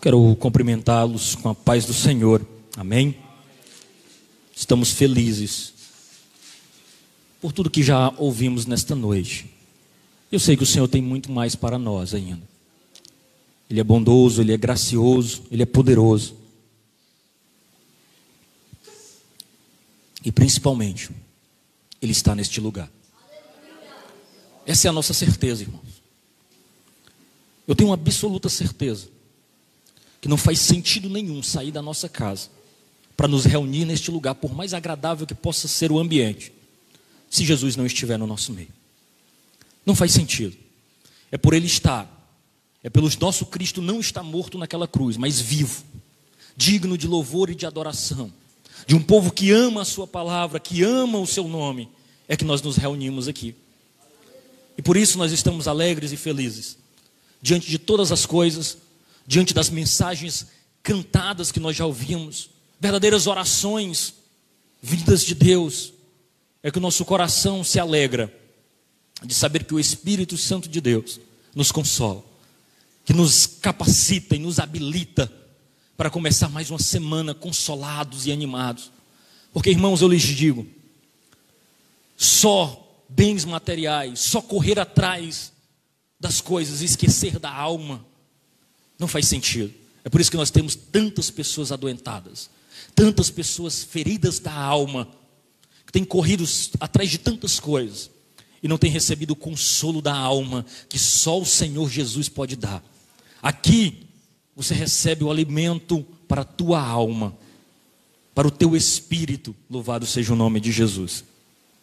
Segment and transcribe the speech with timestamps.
[0.00, 2.46] Quero cumprimentá-los com a paz do Senhor.
[2.76, 3.16] Amém?
[4.54, 5.74] Estamos felizes
[7.40, 9.50] por tudo que já ouvimos nesta noite.
[10.30, 12.42] Eu sei que o Senhor tem muito mais para nós ainda.
[13.68, 16.36] Ele é bondoso, ele é gracioso, ele é poderoso.
[20.24, 21.10] E principalmente,
[22.00, 22.90] ele está neste lugar.
[24.64, 26.02] Essa é a nossa certeza, irmãos.
[27.66, 29.17] Eu tenho absoluta certeza
[30.20, 32.50] que não faz sentido nenhum sair da nossa casa
[33.16, 36.52] para nos reunir neste lugar, por mais agradável que possa ser o ambiente,
[37.28, 38.68] se Jesus não estiver no nosso meio.
[39.84, 40.56] Não faz sentido.
[41.30, 42.08] É por Ele estar,
[42.82, 45.82] é pelo nosso Cristo não estar morto naquela cruz, mas vivo,
[46.56, 48.32] digno de louvor e de adoração,
[48.86, 51.88] de um povo que ama a Sua palavra, que ama o Seu nome,
[52.28, 53.54] é que nós nos reunimos aqui.
[54.76, 56.78] E por isso nós estamos alegres e felizes,
[57.42, 58.78] diante de todas as coisas,
[59.28, 60.46] diante das mensagens
[60.82, 62.48] cantadas que nós já ouvimos,
[62.80, 64.14] verdadeiras orações
[64.80, 65.92] vindas de Deus,
[66.62, 68.34] é que o nosso coração se alegra
[69.22, 71.20] de saber que o Espírito Santo de Deus
[71.54, 72.24] nos consola,
[73.04, 75.30] que nos capacita e nos habilita
[75.94, 78.90] para começar mais uma semana consolados e animados.
[79.52, 80.66] Porque, irmãos, eu lhes digo,
[82.16, 85.52] só bens materiais, só correr atrás
[86.18, 88.06] das coisas esquecer da alma,
[88.98, 89.72] não faz sentido.
[90.04, 92.50] É por isso que nós temos tantas pessoas adoentadas,
[92.94, 95.08] tantas pessoas feridas da alma,
[95.86, 96.44] que têm corrido
[96.80, 98.10] atrás de tantas coisas
[98.62, 102.82] e não têm recebido o consolo da alma que só o Senhor Jesus pode dar.
[103.42, 104.06] Aqui
[104.54, 107.36] você recebe o alimento para a tua alma,
[108.34, 109.54] para o teu espírito.
[109.70, 111.24] Louvado seja o nome de Jesus.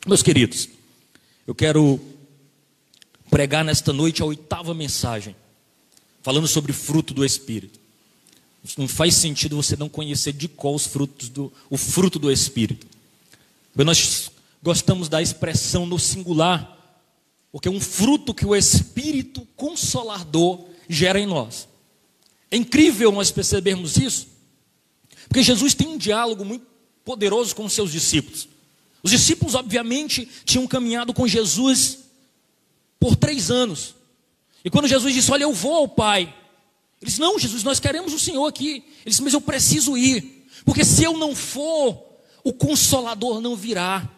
[0.06, 0.70] Meus queridos,
[1.48, 2.00] eu quero
[3.30, 5.36] pregar nesta noite a oitava mensagem,
[6.26, 7.80] falando sobre fruto do espírito.
[8.80, 12.88] Não faz sentido você não conhecer de qual os frutos do, o fruto do Espírito.
[13.76, 14.32] Nós
[14.64, 17.00] gostamos da expressão no singular,
[17.52, 21.68] porque é um fruto que o Espírito Consolador gera em nós.
[22.50, 24.26] É incrível nós percebermos isso,
[25.28, 26.66] porque Jesus tem um diálogo muito
[27.04, 28.48] poderoso com os seus discípulos.
[29.04, 32.00] Os discípulos, obviamente, tinham caminhado com Jesus
[33.00, 33.95] por três anos.
[34.66, 36.22] E quando Jesus disse: Olha, eu vou ao Pai,
[37.00, 38.84] ele disse: Não, Jesus, nós queremos o Senhor aqui.
[39.02, 42.04] Ele disse: Mas eu preciso ir, porque se eu não for,
[42.44, 44.10] o consolador não virá.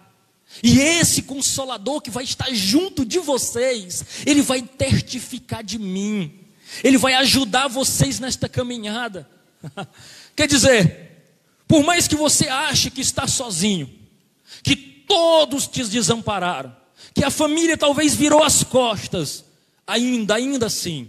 [0.64, 6.40] E esse consolador que vai estar junto de vocês, ele vai testificar de mim,
[6.82, 9.30] ele vai ajudar vocês nesta caminhada.
[10.34, 11.12] Quer dizer,
[11.68, 13.94] por mais que você ache que está sozinho,
[14.64, 16.74] que todos te desampararam,
[17.14, 19.44] que a família talvez virou as costas,
[19.88, 21.08] ainda, ainda assim,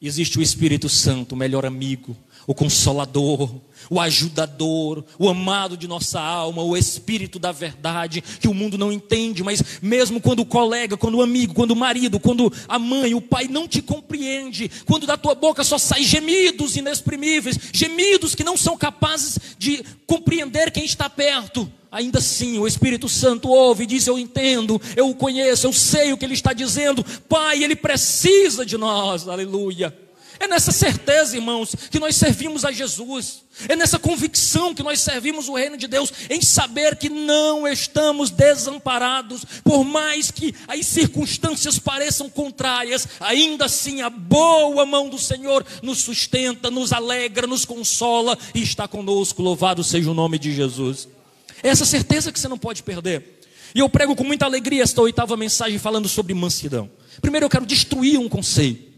[0.00, 3.50] existe o Espírito Santo, o melhor amigo, o consolador,
[3.90, 8.92] o ajudador, o amado de nossa alma, o Espírito da verdade, que o mundo não
[8.92, 13.14] entende, mas mesmo quando o colega, quando o amigo, quando o marido, quando a mãe,
[13.14, 18.44] o pai não te compreende, quando da tua boca só saem gemidos inexprimíveis, gemidos que
[18.44, 23.86] não são capazes de compreender quem está perto, ainda assim o Espírito Santo ouve e
[23.86, 27.04] diz: Eu entendo, eu o conheço, eu sei o que ele está dizendo.
[27.28, 29.94] Pai, ele precisa de nós, aleluia.
[30.42, 33.44] É nessa certeza, irmãos, que nós servimos a Jesus.
[33.68, 38.28] É nessa convicção que nós servimos o reino de Deus, em saber que não estamos
[38.28, 45.64] desamparados, por mais que as circunstâncias pareçam contrárias, ainda assim a boa mão do Senhor
[45.80, 49.42] nos sustenta, nos alegra, nos consola e está conosco.
[49.42, 51.06] Louvado seja o nome de Jesus.
[51.62, 53.40] É essa certeza que você não pode perder.
[53.76, 56.90] E eu prego com muita alegria esta oitava mensagem falando sobre mansidão.
[57.20, 58.91] Primeiro eu quero destruir um conceito.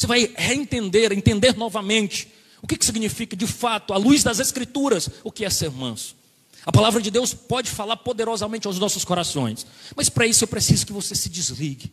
[0.00, 2.26] Você vai reentender, entender novamente
[2.62, 6.16] o que, que significa de fato, à luz das Escrituras, o que é ser manso.
[6.64, 10.86] A palavra de Deus pode falar poderosamente aos nossos corações, mas para isso eu preciso
[10.86, 11.92] que você se desligue.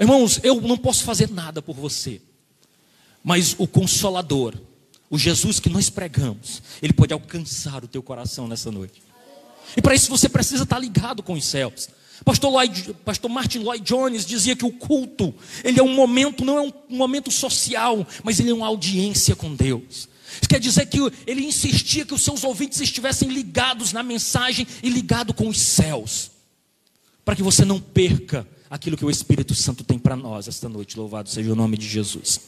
[0.00, 2.20] Irmãos, eu não posso fazer nada por você,
[3.22, 4.56] mas o Consolador,
[5.08, 9.00] o Jesus que nós pregamos, ele pode alcançar o teu coração nessa noite.
[9.76, 11.88] E para isso você precisa estar ligado com os céus.
[12.24, 16.58] Pastor, Lloyd, Pastor Martin Lloyd Jones dizia que o culto, ele é um momento, não
[16.58, 20.08] é um momento social, mas ele é uma audiência com Deus.
[20.40, 24.88] Isso quer dizer que ele insistia que os seus ouvintes estivessem ligados na mensagem e
[24.88, 26.30] ligados com os céus,
[27.24, 30.98] para que você não perca aquilo que o Espírito Santo tem para nós esta noite.
[30.98, 32.40] Louvado seja o nome de Jesus.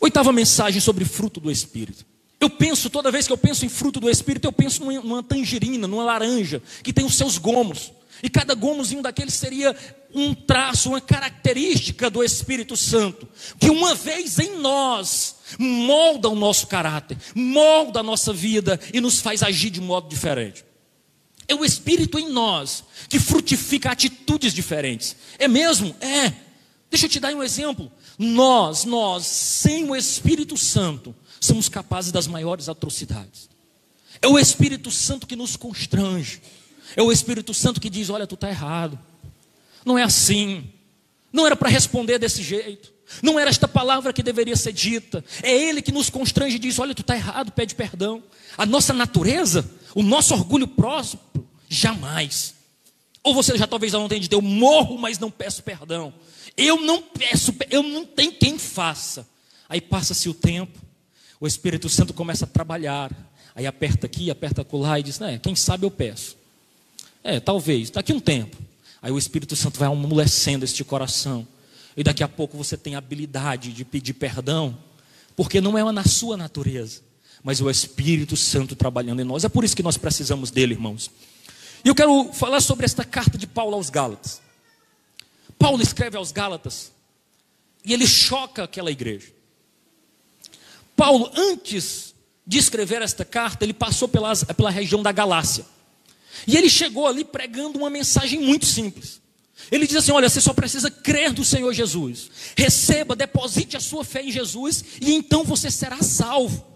[0.00, 2.04] Oitava mensagem sobre fruto do Espírito.
[2.40, 5.88] Eu penso, toda vez que eu penso em fruto do Espírito, eu penso numa tangerina,
[5.88, 7.92] numa laranja, que tem os seus gomos.
[8.22, 9.76] E cada gomozinho daquele seria
[10.14, 13.28] um traço, uma característica do Espírito Santo,
[13.58, 19.20] que uma vez em nós molda o nosso caráter, molda a nossa vida e nos
[19.20, 20.64] faz agir de modo diferente.
[21.46, 25.16] É o Espírito em nós que frutifica atitudes diferentes.
[25.38, 25.96] É mesmo?
[26.00, 26.32] É.
[26.90, 27.90] Deixa eu te dar um exemplo.
[28.18, 33.48] Nós, nós, sem o Espírito Santo, somos capazes das maiores atrocidades.
[34.20, 36.42] É o Espírito Santo que nos constrange.
[36.96, 38.98] É o Espírito Santo que diz: Olha, tu está errado.
[39.84, 40.70] Não é assim.
[41.32, 42.92] Não era para responder desse jeito.
[43.22, 45.24] Não era esta palavra que deveria ser dita.
[45.42, 48.22] É Ele que nos constrange e diz: Olha, tu está errado, pede perdão.
[48.56, 51.20] A nossa natureza, o nosso orgulho próximo,
[51.68, 52.54] jamais.
[53.22, 56.12] Ou você já talvez não tenha dito: Eu morro, mas não peço perdão.
[56.56, 59.28] Eu não peço, eu não tenho quem faça.
[59.68, 60.78] Aí passa-se o tempo,
[61.38, 63.12] o Espírito Santo começa a trabalhar.
[63.54, 66.37] Aí aperta aqui, aperta lá e diz: né, Quem sabe eu peço.
[67.28, 68.56] É, talvez, daqui um tempo.
[69.02, 71.46] Aí o Espírito Santo vai amolecendo este coração.
[71.94, 74.78] E daqui a pouco você tem a habilidade de pedir perdão,
[75.36, 77.02] porque não é na sua natureza,
[77.44, 79.44] mas o Espírito Santo trabalhando em nós.
[79.44, 81.10] É por isso que nós precisamos dele, irmãos.
[81.84, 84.40] E eu quero falar sobre esta carta de Paulo aos Gálatas.
[85.58, 86.92] Paulo escreve aos Gálatas
[87.84, 89.28] e ele choca aquela igreja.
[90.96, 92.14] Paulo, antes
[92.46, 95.66] de escrever esta carta, ele passou pelas, pela região da Galácia.
[96.46, 99.20] E ele chegou ali pregando uma mensagem muito simples.
[99.70, 102.30] Ele diz assim: Olha, você só precisa crer no Senhor Jesus.
[102.56, 106.66] Receba, deposite a sua fé em Jesus e então você será salvo.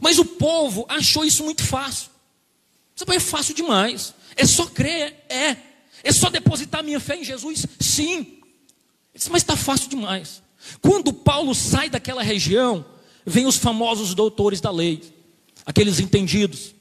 [0.00, 2.10] Mas o povo achou isso muito fácil.
[2.96, 4.14] Isso é fácil demais.
[4.36, 5.56] É só crer, é.
[6.02, 7.66] É só depositar minha fé em Jesus?
[7.78, 8.18] Sim.
[8.18, 8.38] Ele
[9.14, 10.42] disse, mas está fácil demais.
[10.80, 12.84] Quando Paulo sai daquela região,
[13.24, 15.02] vem os famosos doutores da lei,
[15.64, 16.74] aqueles entendidos.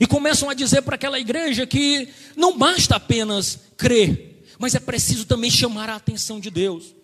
[0.00, 5.24] E começam a dizer para aquela igreja que não basta apenas crer, mas é preciso
[5.24, 6.94] também chamar a atenção de Deus.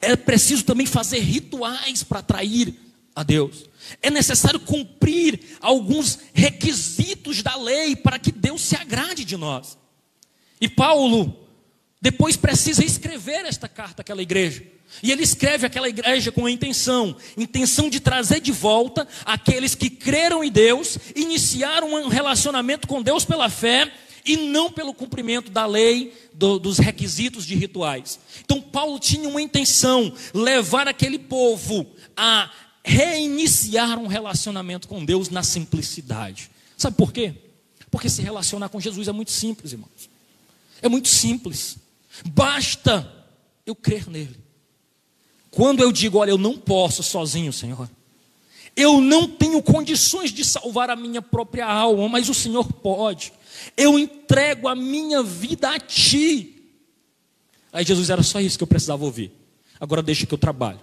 [0.00, 2.74] É preciso também fazer rituais para atrair
[3.14, 3.70] a Deus.
[4.00, 9.78] É necessário cumprir alguns requisitos da lei para que Deus se agrade de nós.
[10.60, 11.38] E Paulo
[12.00, 14.64] depois precisa escrever esta carta àquela igreja.
[15.00, 19.88] E ele escreve aquela igreja com a intenção, intenção de trazer de volta aqueles que
[19.88, 23.92] creram em Deus, iniciaram um relacionamento com Deus pela fé
[24.24, 28.18] e não pelo cumprimento da lei, do, dos requisitos de rituais.
[28.44, 31.86] Então Paulo tinha uma intenção, levar aquele povo
[32.16, 32.50] a
[32.84, 36.50] reiniciar um relacionamento com Deus na simplicidade.
[36.76, 37.34] Sabe por quê?
[37.90, 40.10] Porque se relacionar com Jesus é muito simples, irmãos.
[40.80, 41.76] É muito simples.
[42.24, 43.26] Basta
[43.66, 44.41] eu crer nele.
[45.52, 47.88] Quando eu digo, olha, eu não posso sozinho, Senhor.
[48.74, 53.34] Eu não tenho condições de salvar a minha própria alma, mas o Senhor pode.
[53.76, 56.56] Eu entrego a minha vida a Ti.
[57.70, 59.30] Aí Jesus era só isso que eu precisava ouvir.
[59.78, 60.80] Agora deixa que eu trabalho.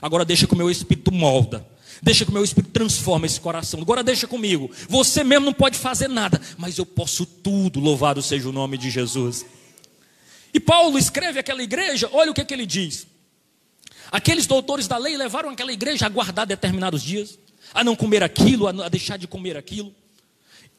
[0.00, 1.66] Agora deixa que o meu espírito molda.
[2.00, 3.80] Deixa que o meu espírito transforma esse coração.
[3.80, 4.70] Agora deixa comigo.
[4.88, 7.80] Você mesmo não pode fazer nada, mas eu posso tudo.
[7.80, 9.44] Louvado seja o nome de Jesus.
[10.52, 13.08] E Paulo escreve aquela igreja, olha o que, é que ele diz.
[14.14, 17.36] Aqueles doutores da lei levaram aquela igreja a guardar determinados dias,
[17.74, 19.92] a não comer aquilo, a deixar de comer aquilo,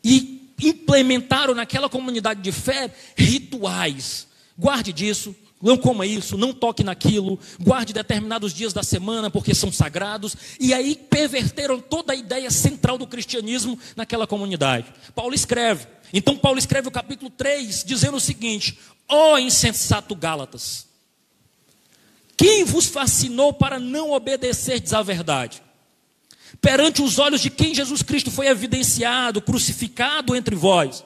[0.02, 4.26] e implementaram naquela comunidade de fé rituais.
[4.58, 9.70] Guarde disso, não coma isso, não toque naquilo, guarde determinados dias da semana porque são
[9.70, 14.86] sagrados, e aí perverteram toda a ideia central do cristianismo naquela comunidade.
[15.14, 20.88] Paulo escreve, então Paulo escreve o capítulo 3, dizendo o seguinte: ó oh, insensato Gálatas,
[22.38, 25.62] quem vos fascinou para não obedecerdes à verdade?
[26.62, 31.04] Perante os olhos de quem Jesus Cristo foi evidenciado, crucificado entre vós.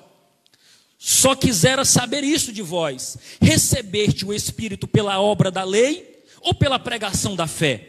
[0.98, 6.78] Só quisera saber isso de vós: recebeste o Espírito pela obra da lei ou pela
[6.80, 7.88] pregação da fé?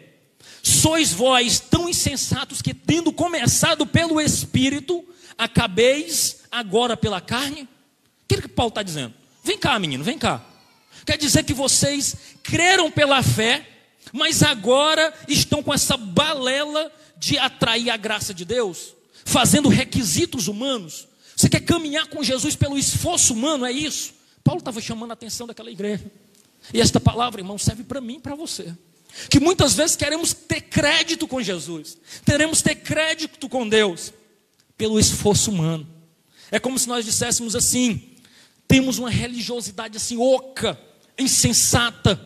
[0.63, 5.05] Sois vós tão insensatos que, tendo começado pelo Espírito,
[5.37, 7.63] acabeis agora pela carne?
[7.63, 7.69] O
[8.29, 9.15] que, que Paulo está dizendo?
[9.43, 10.45] Vem cá, menino, vem cá.
[11.05, 13.67] Quer dizer que vocês creram pela fé,
[14.13, 21.07] mas agora estão com essa balela de atrair a graça de Deus, fazendo requisitos humanos.
[21.37, 24.15] Você quer caminhar com Jesus pelo esforço humano, é isso?
[24.43, 26.11] Paulo estava chamando a atenção daquela igreja.
[26.73, 28.75] E esta palavra, irmão, serve para mim e para você.
[29.29, 34.13] Que muitas vezes queremos ter crédito com Jesus, teremos ter crédito com Deus
[34.77, 35.87] pelo esforço humano.
[36.51, 38.17] É como se nós disséssemos assim:
[38.69, 40.79] temos uma religiosidade assim oca,
[41.21, 42.21] insensata,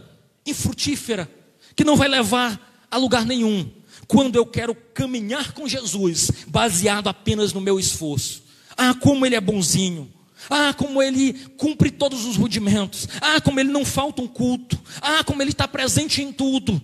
[0.46, 1.30] infrutífera,
[1.74, 3.70] que não vai levar a lugar nenhum.
[4.06, 8.42] Quando eu quero caminhar com Jesus, baseado apenas no meu esforço.
[8.76, 10.12] Ah, como ele é bonzinho.
[10.50, 13.08] Ah, como ele cumpre todos os rudimentos.
[13.20, 14.78] Ah, como ele não falta um culto.
[15.00, 16.80] Ah, como ele está presente em tudo.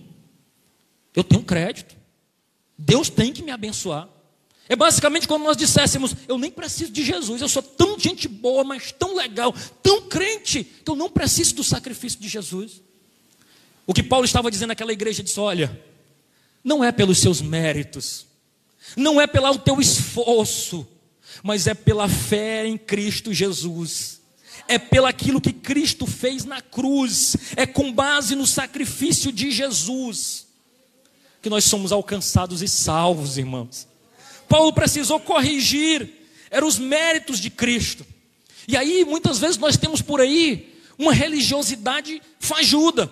[1.15, 1.95] Eu tenho crédito.
[2.77, 4.09] Deus tem que me abençoar.
[4.71, 8.63] É basicamente como nós disséssemos: eu nem preciso de Jesus, eu sou tão gente boa,
[8.63, 12.81] mas tão legal, tão crente, que eu não preciso do sacrifício de Jesus.
[13.85, 15.77] O que Paulo estava dizendo naquela igreja disse: olha,
[16.63, 18.25] não é pelos seus méritos,
[18.95, 20.87] não é pelo teu esforço,
[21.43, 24.21] mas é pela fé em Cristo Jesus.
[24.69, 30.47] É pelo aquilo que Cristo fez na cruz, é com base no sacrifício de Jesus
[31.41, 33.90] que nós somos alcançados e salvos, irmãos.
[34.51, 36.09] Paulo precisou corrigir,
[36.49, 38.05] eram os méritos de Cristo.
[38.67, 43.09] E aí, muitas vezes, nós temos por aí uma religiosidade fajuda,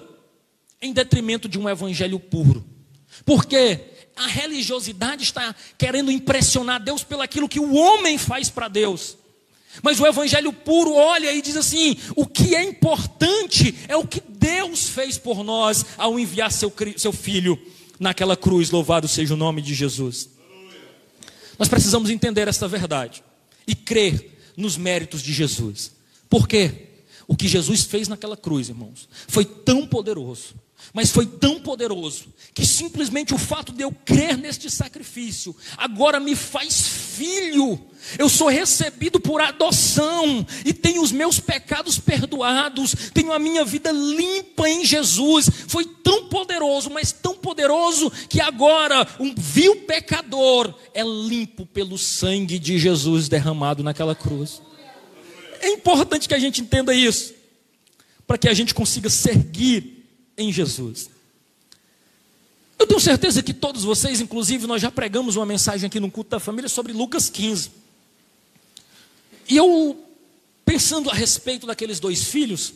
[0.82, 2.66] em detrimento de um evangelho puro.
[3.26, 3.80] Porque
[4.18, 9.16] a religiosidade está querendo impressionar Deus pelo aquilo que o homem faz para Deus.
[9.82, 14.22] Mas o evangelho puro olha e diz assim: o que é importante é o que
[14.28, 17.58] Deus fez por nós ao enviar seu, seu filho
[17.98, 18.72] naquela cruz.
[18.72, 20.39] Louvado seja o nome de Jesus.
[21.60, 23.22] Nós precisamos entender esta verdade
[23.68, 25.92] e crer nos méritos de Jesus.
[26.30, 26.88] Por quê?
[27.28, 30.56] O que Jesus fez naquela cruz, irmãos, foi tão poderoso
[30.94, 36.36] mas foi tão poderoso que simplesmente o fato de eu crer neste sacrifício agora me
[36.36, 37.80] faz filho.
[38.18, 43.92] Eu sou recebido por adoção e tenho os meus pecados perdoados, tenho a minha vida
[43.92, 45.50] limpa em Jesus.
[45.68, 52.58] Foi tão poderoso, mas tão poderoso que agora um vil pecador é limpo pelo sangue
[52.58, 54.62] de Jesus derramado naquela cruz.
[55.62, 57.34] É importante que a gente entenda isso,
[58.26, 59.99] para que a gente consiga seguir
[60.40, 61.10] em Jesus.
[62.80, 66.30] Eu tenho certeza que todos vocês, inclusive, nós já pregamos uma mensagem aqui no culto
[66.30, 67.72] da família sobre Lucas 15.
[69.50, 70.02] E eu,
[70.64, 72.74] pensando a respeito daqueles dois filhos,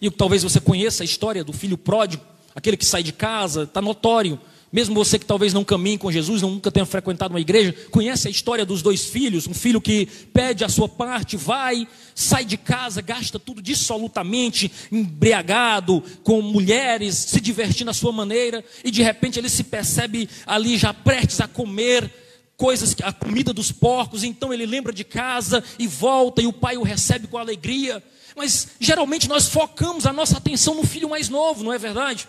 [0.00, 3.80] e talvez você conheça a história do filho pródigo, aquele que sai de casa, está
[3.80, 4.40] notório,
[4.72, 8.30] mesmo você que talvez não caminhe com Jesus, nunca tenha frequentado uma igreja, conhece a
[8.30, 13.02] história dos dois filhos, um filho que pede a sua parte, vai, sai de casa,
[13.02, 19.48] gasta tudo dissolutamente, embriagado, com mulheres, se divertindo à sua maneira, e de repente ele
[19.48, 22.10] se percebe ali já prestes a comer
[22.56, 26.76] coisas, a comida dos porcos, então ele lembra de casa e volta, e o pai
[26.76, 28.02] o recebe com alegria.
[28.36, 32.28] Mas geralmente nós focamos a nossa atenção no filho mais novo, não é verdade?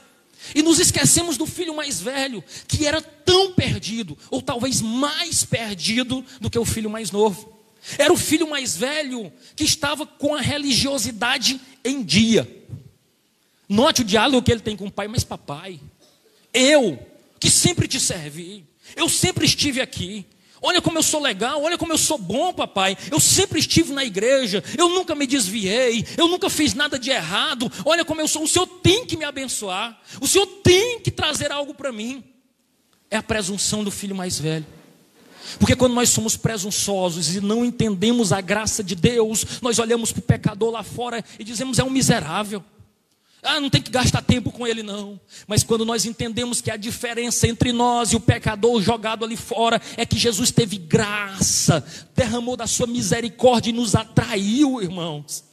[0.55, 6.25] E nos esquecemos do filho mais velho, que era tão perdido, ou talvez mais perdido
[6.39, 7.62] do que o filho mais novo.
[7.98, 12.48] Era o filho mais velho que estava com a religiosidade em dia.
[13.67, 15.79] Note o diálogo que ele tem com o pai, mas papai,
[16.53, 17.00] eu
[17.39, 20.25] que sempre te servi, eu sempre estive aqui,
[20.61, 22.95] Olha como eu sou legal, olha como eu sou bom, papai.
[23.09, 27.71] Eu sempre estive na igreja, eu nunca me desviei, eu nunca fiz nada de errado.
[27.83, 28.43] Olha como eu sou.
[28.43, 32.23] O Senhor tem que me abençoar, o Senhor tem que trazer algo para mim.
[33.09, 34.65] É a presunção do filho mais velho.
[35.57, 40.19] Porque quando nós somos presunçosos e não entendemos a graça de Deus, nós olhamos para
[40.19, 42.63] o pecador lá fora e dizemos: é um miserável.
[43.43, 45.19] Ah, não tem que gastar tempo com ele, não.
[45.48, 49.81] Mas quando nós entendemos que a diferença entre nós e o pecador jogado ali fora
[49.98, 51.83] é que Jesus teve graça,
[52.15, 55.50] derramou da sua misericórdia e nos atraiu, irmãos.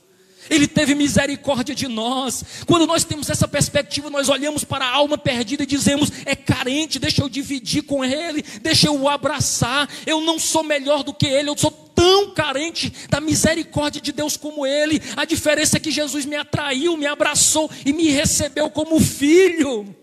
[0.50, 2.44] Ele teve misericórdia de nós.
[2.66, 6.98] Quando nós temos essa perspectiva, nós olhamos para a alma perdida e dizemos: é carente,
[6.98, 9.88] deixa eu dividir com ele, deixa eu o abraçar.
[10.06, 14.36] Eu não sou melhor do que ele, eu sou tão carente da misericórdia de Deus
[14.36, 15.02] como ele.
[15.16, 19.94] A diferença é que Jesus me atraiu, me abraçou e me recebeu como filho.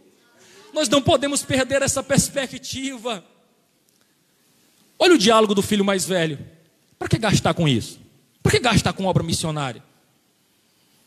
[0.74, 3.24] Nós não podemos perder essa perspectiva.
[5.00, 6.38] Olha o diálogo do filho mais velho.
[7.00, 8.00] Para que gastar com isso?
[8.44, 9.82] Para que gastar com obra missionária?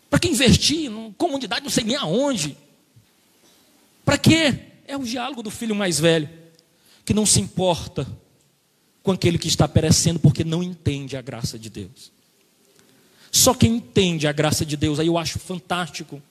[0.08, 2.56] Para que investir em comunidade não sei nem aonde?
[4.04, 4.58] Para quê?
[4.86, 6.28] É o diálogo do filho mais velho,
[7.04, 8.06] que não se importa
[9.02, 12.10] com aquele que está perecendo porque não entende a graça de Deus.
[13.30, 16.22] Só quem entende a graça de Deus, aí eu acho fantástico,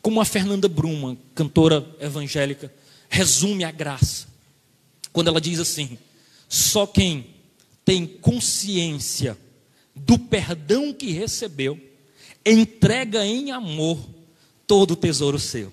[0.00, 2.72] como a Fernanda Bruma, cantora evangélica,
[3.08, 4.26] resume a graça.
[5.12, 5.98] Quando ela diz assim:
[6.48, 7.26] só quem
[7.84, 9.36] tem consciência
[9.94, 11.78] do perdão que recebeu,
[12.44, 13.98] entrega em amor
[14.66, 15.72] todo o tesouro seu.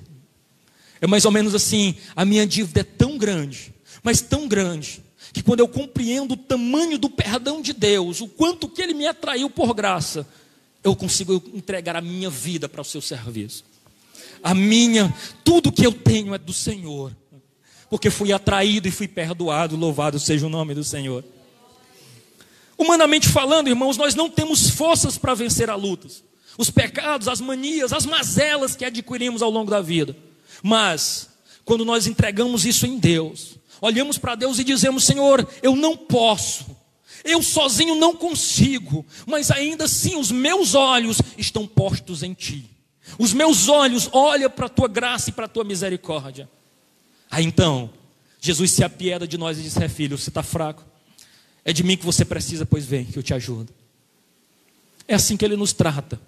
[1.02, 3.74] É mais ou menos assim: a minha dívida é tão grande,
[4.04, 5.02] mas tão grande,
[5.34, 9.08] que quando eu compreendo o tamanho do perdão de Deus, o quanto que Ele me
[9.08, 10.28] atraiu por graça,
[10.84, 13.64] eu consigo entregar a minha vida para o seu serviço.
[14.42, 17.16] A minha, tudo que eu tenho é do Senhor,
[17.90, 21.24] porque fui atraído e fui perdoado, louvado seja o nome do Senhor.
[22.78, 26.24] Humanamente falando, irmãos, nós não temos forças para vencer a lutas
[26.60, 30.14] os pecados, as manias, as mazelas que adquirimos ao longo da vida.
[30.62, 31.30] Mas,
[31.64, 36.66] quando nós entregamos isso em Deus, olhamos para Deus e dizemos: Senhor, eu não posso,
[37.24, 42.70] eu sozinho não consigo, mas ainda assim os meus olhos estão postos em Ti.
[43.18, 46.50] Os meus olhos olham para a Tua graça e para a Tua misericórdia.
[47.32, 47.90] Aí então,
[48.42, 50.84] Jesus se apieda de nós e diz: É filho, você está fraco.
[51.64, 53.74] É de mim que você precisa, pois vem, que eu te ajudo.
[55.08, 56.20] É assim que Ele nos trata,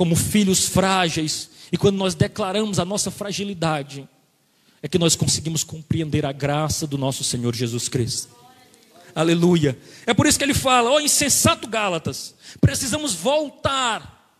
[0.00, 4.08] como filhos frágeis, e quando nós declaramos a nossa fragilidade,
[4.82, 8.34] é que nós conseguimos compreender a graça do nosso Senhor Jesus Cristo.
[9.14, 9.78] Aleluia.
[10.06, 14.34] É por isso que ele fala: ó oh, insensato Gálatas, precisamos voltar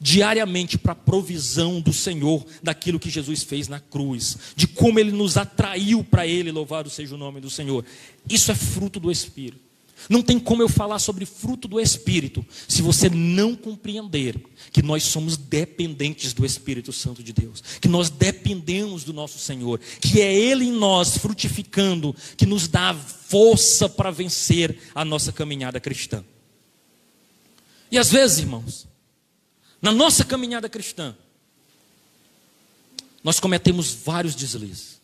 [0.00, 5.10] diariamente para a provisão do Senhor, daquilo que Jesus fez na cruz, de como ele
[5.10, 7.84] nos atraiu para ele, louvado seja o nome do Senhor.
[8.30, 9.71] Isso é fruto do Espírito.
[10.08, 14.40] Não tem como eu falar sobre fruto do Espírito se você não compreender
[14.72, 19.80] que nós somos dependentes do Espírito Santo de Deus, que nós dependemos do nosso Senhor,
[20.00, 25.78] que é Ele em nós frutificando, que nos dá força para vencer a nossa caminhada
[25.80, 26.24] cristã.
[27.90, 28.86] E às vezes, irmãos,
[29.80, 31.14] na nossa caminhada cristã,
[33.22, 35.00] nós cometemos vários deslizes.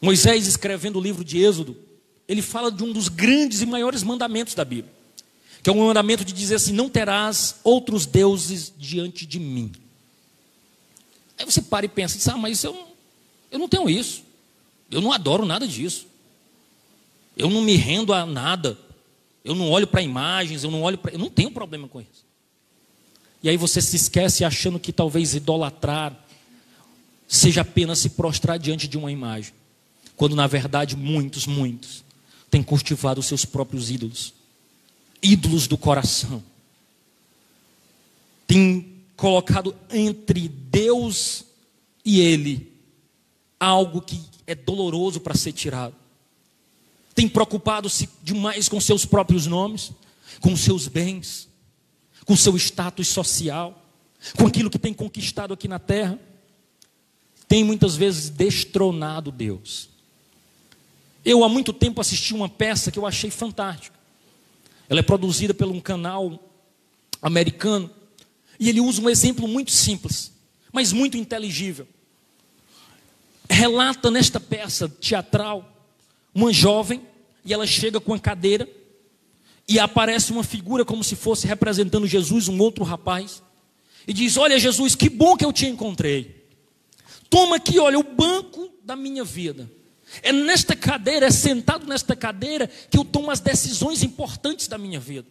[0.00, 1.76] Moisés, escrevendo o livro de Êxodo,
[2.30, 4.94] ele fala de um dos grandes e maiores mandamentos da Bíblia,
[5.64, 9.72] que é um mandamento de dizer assim: Não terás outros deuses diante de mim.
[11.36, 12.86] Aí você para e pensa, ah, mas eu,
[13.50, 14.22] eu não tenho isso,
[14.92, 16.06] eu não adoro nada disso,
[17.36, 18.78] eu não me rendo a nada,
[19.44, 21.12] eu não olho para imagens, eu não olho para.
[21.12, 22.24] Eu não tenho problema com isso.
[23.42, 26.16] E aí você se esquece achando que talvez idolatrar
[27.26, 29.52] seja apenas se prostrar diante de uma imagem.
[30.14, 32.08] Quando na verdade muitos, muitos
[32.50, 34.34] têm cultivado os seus próprios ídolos.
[35.22, 36.42] Ídolos do coração.
[38.46, 41.44] Tem colocado entre Deus
[42.04, 42.72] e ele
[43.58, 45.94] algo que é doloroso para ser tirado.
[47.14, 49.92] Tem preocupado-se demais com seus próprios nomes,
[50.40, 51.48] com seus bens,
[52.24, 53.80] com seu status social,
[54.36, 56.18] com aquilo que tem conquistado aqui na terra,
[57.48, 59.88] tem muitas vezes destronado Deus.
[61.24, 63.98] Eu há muito tempo assisti uma peça que eu achei fantástica.
[64.88, 66.38] Ela é produzida por um canal
[67.20, 67.90] americano
[68.58, 70.32] e ele usa um exemplo muito simples,
[70.72, 71.86] mas muito inteligível.
[73.48, 75.70] Relata nesta peça teatral
[76.34, 77.02] uma jovem
[77.44, 78.68] e ela chega com a cadeira
[79.68, 83.42] e aparece uma figura como se fosse representando Jesus, um outro rapaz,
[84.06, 86.44] e diz: Olha, Jesus, que bom que eu te encontrei.
[87.28, 89.70] Toma aqui, olha, o banco da minha vida.
[90.22, 94.98] É nesta cadeira, é sentado nesta cadeira que eu tomo as decisões importantes da minha
[94.98, 95.26] vida.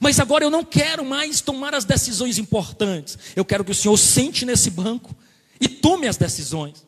[0.00, 3.18] Mas agora eu não quero mais tomar as decisões importantes.
[3.34, 5.14] Eu quero que o Senhor sente nesse banco
[5.60, 6.86] e tome as decisões.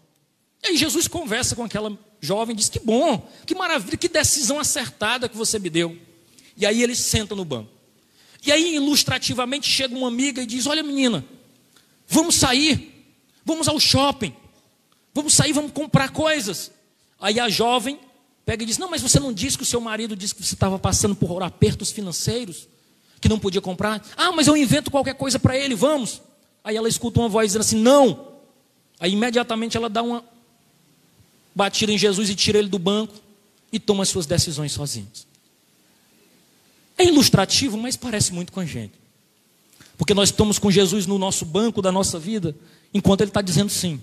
[0.63, 4.59] E aí Jesus conversa com aquela jovem e diz: Que bom, que maravilha, que decisão
[4.59, 5.97] acertada que você me deu.
[6.57, 7.71] E aí ele senta no banco.
[8.45, 11.25] E aí, ilustrativamente, chega uma amiga e diz: Olha, menina,
[12.07, 14.35] vamos sair, vamos ao shopping,
[15.15, 16.71] vamos sair, vamos comprar coisas.
[17.21, 17.99] Aí a jovem
[18.47, 20.55] pega e diz: Não, mas você não disse que o seu marido disse que você
[20.55, 22.67] estava passando por apertos financeiros,
[23.21, 24.05] que não podia comprar?
[24.17, 26.23] Ah, mas eu invento qualquer coisa para ele, vamos.
[26.65, 28.29] Aí ela escuta uma voz dizendo assim: Não.
[28.99, 30.25] Aí imediatamente ela dá uma
[31.55, 33.15] batida em Jesus e tira ele do banco
[33.73, 35.27] e toma as suas decisões sozinhos.
[36.99, 38.93] É ilustrativo, mas parece muito com a gente.
[39.97, 42.55] Porque nós estamos com Jesus no nosso banco da nossa vida,
[42.93, 44.01] enquanto Ele está dizendo sim.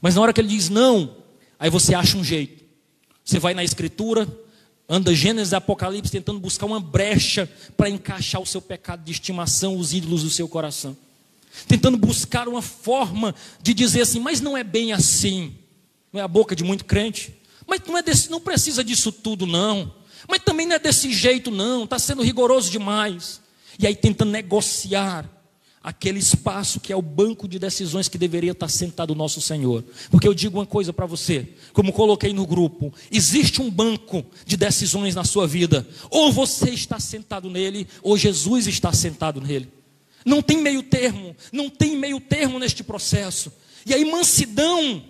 [0.00, 1.16] Mas na hora que Ele diz não,
[1.64, 2.62] aí você acha um jeito.
[3.24, 4.28] Você vai na Escritura,
[4.86, 9.78] anda Gênesis e Apocalipse tentando buscar uma brecha para encaixar o seu pecado de estimação,
[9.78, 10.94] os ídolos do seu coração.
[11.66, 15.54] Tentando buscar uma forma de dizer assim, mas não é bem assim.
[16.12, 17.34] Não é a boca de muito crente.
[17.66, 19.90] Mas não, é desse, não precisa disso tudo, não.
[20.28, 23.40] Mas também não é desse jeito, não, está sendo rigoroso demais.
[23.78, 25.26] E aí tenta negociar
[25.84, 29.84] aquele espaço que é o banco de decisões que deveria estar sentado o nosso Senhor.
[30.10, 34.56] Porque eu digo uma coisa para você, como coloquei no grupo: existe um banco de
[34.56, 35.86] decisões na sua vida.
[36.10, 39.70] Ou você está sentado nele, ou Jesus está sentado nele.
[40.24, 43.52] Não tem meio termo, não tem meio termo neste processo.
[43.84, 45.04] E aí, mansidão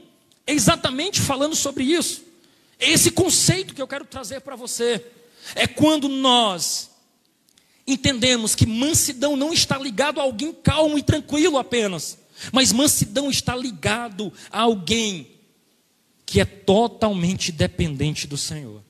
[0.45, 2.25] é exatamente falando sobre isso.
[2.81, 5.07] Esse conceito que eu quero trazer para você
[5.55, 6.91] é quando nós
[7.87, 12.19] entendemos que mansidão não está ligado a alguém calmo e tranquilo apenas,
[12.53, 15.29] mas mansidão está ligado a alguém
[16.27, 18.83] que é totalmente dependente do Senhor.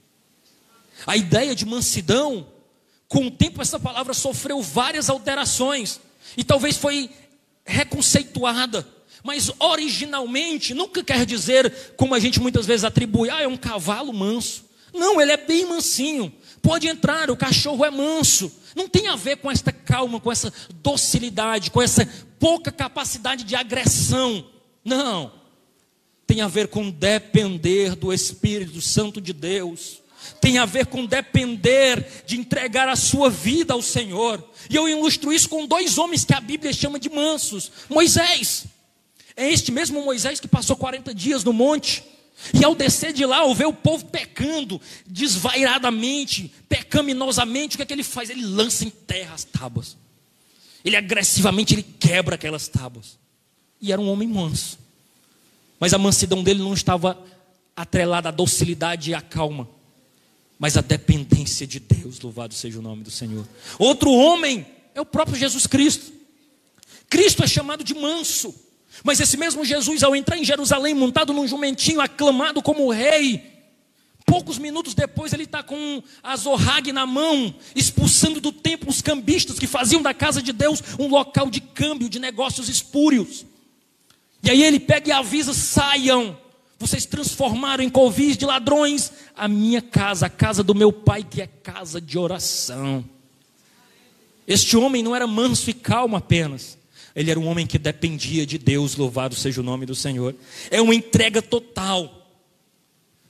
[1.07, 2.47] A ideia de mansidão,
[3.09, 6.01] com o tempo essa palavra sofreu várias alterações
[6.37, 7.11] e talvez foi
[7.65, 8.87] reconceituada,
[9.23, 14.13] Mas originalmente nunca quer dizer, como a gente muitas vezes atribui, ah, é um cavalo
[14.13, 14.67] manso.
[14.93, 16.31] Não, ele é bem mansinho.
[16.65, 18.51] Pode entrar, o cachorro é manso.
[18.75, 20.51] Não tem a ver com esta calma, com essa
[20.83, 22.09] docilidade, com essa
[22.41, 24.47] pouca capacidade de agressão.
[24.83, 25.31] Não.
[26.27, 30.01] Tem a ver com depender do Espírito Santo de Deus.
[30.41, 34.43] Tem a ver com depender de entregar a sua vida ao Senhor.
[34.71, 38.65] E eu ilustro isso com dois homens que a Bíblia chama de mansos: Moisés
[39.37, 42.03] é este mesmo Moisés que passou 40 dias no monte.
[42.53, 47.87] E ao descer de lá, ao ver o povo pecando, desvairadamente, pecaminosamente, o que é
[47.87, 48.29] que ele faz?
[48.29, 49.97] Ele lança em terra as tábuas.
[50.85, 53.19] Ele agressivamente ele quebra aquelas tábuas.
[53.81, 54.79] E era um homem manso.
[55.81, 57.19] Mas a mansidão dele não estava
[57.77, 59.69] atrelada à docilidade e à calma,
[60.59, 62.21] mas à dependência de Deus.
[62.21, 63.47] Louvado seja o nome do Senhor.
[63.79, 66.13] Outro homem é o próprio Jesus Cristo.
[67.09, 68.55] Cristo é chamado de manso.
[69.03, 73.43] Mas esse mesmo Jesus, ao entrar em Jerusalém, montado num jumentinho, aclamado como rei,
[74.25, 79.59] poucos minutos depois ele está com a zorrague na mão, expulsando do templo os cambistas
[79.59, 83.45] que faziam da casa de Deus um local de câmbio, de negócios espúrios.
[84.43, 86.39] E aí ele pega e avisa: saiam,
[86.79, 91.41] vocês transformaram em covis de ladrões a minha casa, a casa do meu pai, que
[91.41, 93.05] é casa de oração.
[94.47, 96.77] Este homem não era manso e calmo apenas,
[97.15, 100.35] ele era um homem que dependia de Deus, louvado seja o nome do Senhor.
[100.71, 102.29] É uma entrega total.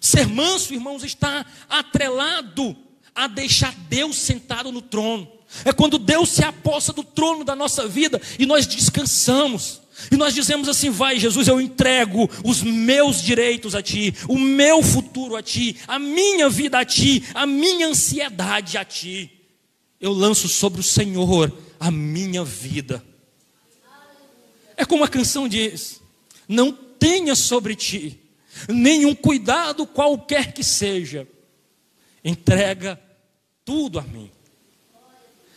[0.00, 2.74] Ser manso, irmãos, está atrelado
[3.14, 5.30] a deixar Deus sentado no trono.
[5.64, 9.82] É quando Deus se aposta do trono da nossa vida e nós descansamos.
[10.10, 14.82] E nós dizemos assim: vai, Jesus, eu entrego os meus direitos a Ti, o meu
[14.82, 19.30] futuro a Ti, a minha vida a Ti, a minha ansiedade a Ti.
[20.00, 23.04] Eu lanço sobre o Senhor a minha vida.
[24.76, 26.00] É como a canção diz:
[26.48, 28.20] não tenha sobre ti
[28.68, 31.26] nenhum cuidado qualquer que seja,
[32.24, 33.00] entrega
[33.64, 34.30] tudo a mim.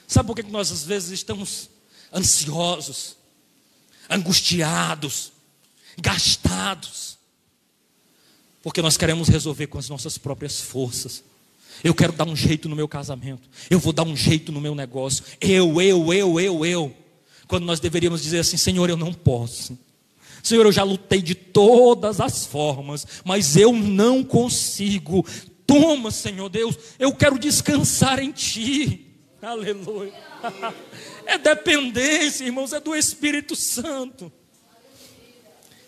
[0.07, 1.69] Sabe por que nós às vezes estamos
[2.13, 3.17] ansiosos,
[4.09, 5.31] angustiados,
[5.97, 7.17] gastados?
[8.63, 11.23] Porque nós queremos resolver com as nossas próprias forças.
[11.83, 13.47] Eu quero dar um jeito no meu casamento.
[13.69, 15.23] Eu vou dar um jeito no meu negócio.
[15.39, 16.95] Eu, eu, eu, eu, eu
[17.47, 19.77] quando nós deveríamos dizer assim: Senhor, eu não posso.
[20.43, 25.25] Senhor, eu já lutei de todas as formas, mas eu não consigo.
[25.65, 29.05] Toma, Senhor Deus, eu quero descansar em Ti.
[29.41, 30.13] Aleluia.
[31.29, 34.31] É dependência, irmãos, é do Espírito Santo.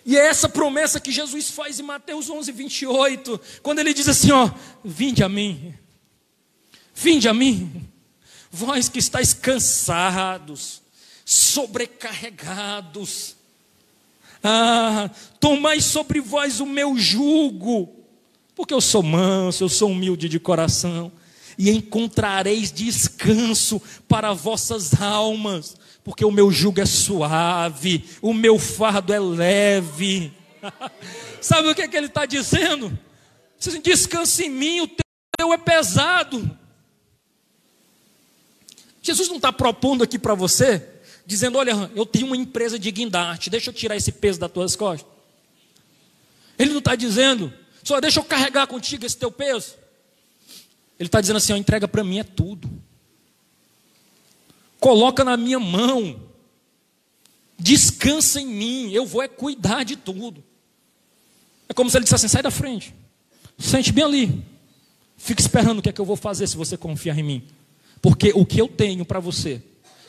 [0.05, 4.31] E é essa promessa que Jesus faz em Mateus 11, 28, quando ele diz assim:
[4.31, 4.51] Ó,
[4.83, 5.73] vinde a mim,
[6.93, 7.87] vinde a mim,
[8.51, 10.81] vós que estáis cansados
[11.29, 13.35] sobrecarregados.
[14.43, 17.87] Ah, tomai sobre vós o meu jugo,
[18.55, 21.11] porque eu sou manso, eu sou humilde de coração,
[21.55, 29.13] e encontrareis descanso para vossas almas, porque o meu jugo é suave, o meu fardo
[29.13, 30.33] é leve.
[31.39, 32.97] Sabe o que, é que ele está dizendo?
[33.83, 34.89] Descanse em mim, o
[35.37, 36.57] teu é pesado.
[38.99, 40.97] Jesus não está propondo aqui para você
[41.29, 44.75] dizendo: Olha, eu tenho uma empresa de guindaste, deixa eu tirar esse peso das tuas
[44.75, 45.07] costas.
[46.57, 49.75] Ele não está dizendo, só deixa eu carregar contigo esse teu peso.
[50.99, 52.69] Ele está dizendo assim: ó, entrega para mim é tudo.
[54.79, 56.27] Coloca na minha mão.
[57.61, 60.41] Descansa em mim, eu vou é cuidar de tudo.
[61.67, 62.95] É como se ele dissesse assim: sai da frente,
[63.57, 64.45] sente bem ali,
[65.17, 67.47] fica esperando o que é que eu vou fazer se você confiar em mim.
[68.01, 69.61] Porque o que eu tenho para você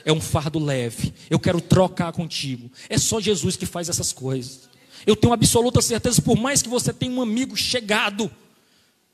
[0.05, 1.13] é um fardo leve.
[1.29, 2.71] Eu quero trocar contigo.
[2.89, 4.69] É só Jesus que faz essas coisas.
[5.07, 8.31] Eu tenho absoluta certeza, por mais que você tenha um amigo chegado,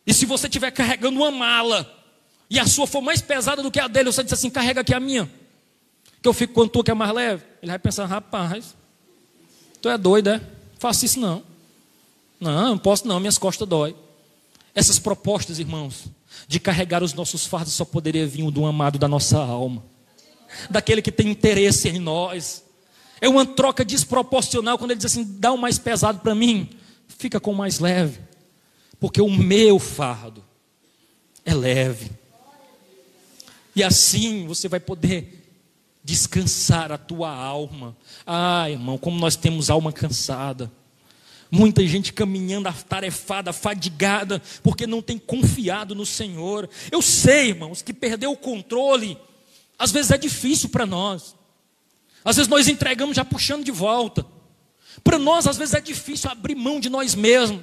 [0.07, 1.93] e se você estiver carregando uma mala,
[2.51, 4.95] e a sua for mais pesada do que a dele, você diz assim: carrega aqui
[4.95, 5.31] a minha,
[6.21, 7.45] que eu fico com a tua que é mais leve.
[7.63, 8.75] Ele vai pensar: rapaz,
[9.81, 10.41] tu é doido, é?
[10.79, 11.43] Faça isso não.
[12.39, 13.97] Não, não posso não, minhas costas dói.
[14.75, 16.07] Essas propostas, irmãos,
[16.47, 19.83] de carregar os nossos fardos só poderia vir do amado da nossa alma
[20.71, 22.65] daquele que tem interesse em nós.
[23.21, 26.71] É uma troca desproporcional quando ele diz assim: dá o mais pesado para mim,
[27.09, 28.21] fica com o mais leve,
[29.01, 30.45] porque o meu fardo
[31.45, 32.11] é leve.
[33.75, 35.45] E assim você vai poder
[36.03, 37.97] descansar a tua alma.
[38.27, 40.71] Ah, irmão, como nós temos alma cansada.
[41.51, 46.69] Muita gente caminhando atarefada, fadigada, porque não tem confiado no Senhor.
[46.91, 49.19] Eu sei, irmãos, que perdeu o controle
[49.79, 51.35] às vezes é difícil para nós.
[52.25, 54.27] Às vezes nós entregamos já puxando de volta.
[55.05, 57.63] Para nós, às vezes, é difícil abrir mão de nós mesmos.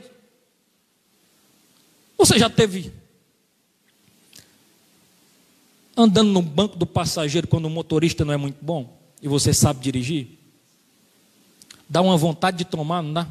[2.18, 2.94] Você já teve
[5.98, 9.82] andando no banco do passageiro quando o motorista não é muito bom e você sabe
[9.82, 10.28] dirigir?
[11.90, 13.28] Dá uma vontade de tomar, não dá?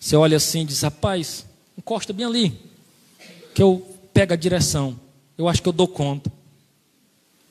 [0.00, 1.46] Você olha assim e diz: rapaz,
[1.78, 2.60] encosta bem ali,
[3.54, 4.98] que eu pego a direção.
[5.38, 6.30] Eu acho que eu dou conta.